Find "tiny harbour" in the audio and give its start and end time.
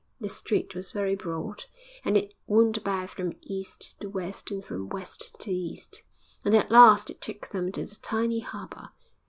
8.01-8.89